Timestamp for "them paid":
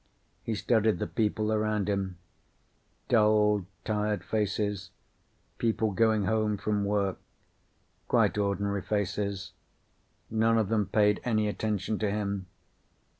10.69-11.21